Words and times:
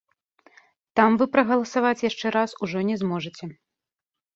Там 1.01 1.19
вы 1.21 1.25
прагаласаваць 1.37 2.03
яшчэ 2.09 2.27
раз 2.39 2.59
ужо 2.67 2.87
не 2.93 3.01
зможаце. 3.05 3.43